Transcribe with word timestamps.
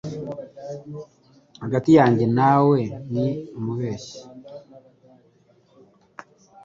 Hagati 1.63 1.89
yawe 1.97 2.23
nanjye, 2.37 2.83
ni 3.13 3.27
umubeshyi. 3.57 4.19